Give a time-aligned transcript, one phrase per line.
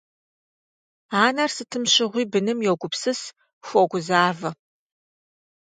[1.23, 3.21] Анэр сытым щыгъуи быным йогупсыс,
[3.65, 4.51] хуогузавэ.